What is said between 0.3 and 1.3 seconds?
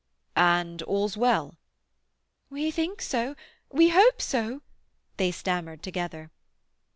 "And all's